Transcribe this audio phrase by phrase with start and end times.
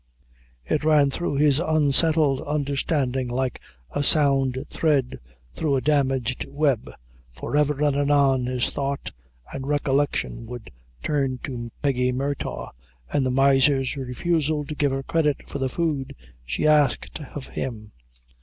[0.65, 3.61] It ran through his unsettled understanding like
[3.91, 5.19] a sound thread
[5.53, 6.89] through a damaged web;
[7.31, 9.11] for ever and anon his thought
[9.53, 10.71] and recollection would
[11.03, 12.71] turn to Peggy Murtagh,
[13.13, 17.91] and the miser's refusal to give her credit for the food she asked of him.